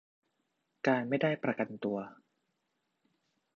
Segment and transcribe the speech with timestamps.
[0.87, 1.97] การไม่ได้ประกันตัว